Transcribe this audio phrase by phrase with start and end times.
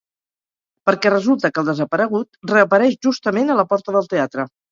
[0.89, 4.51] Perquè resulta que el desaparegut reapareix justament a la porta del teatre.